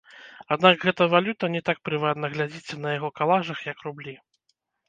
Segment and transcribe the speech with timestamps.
[0.53, 4.19] Аднак гэта валюта не так прывабна глядзіцца на яго калажах, як рублі.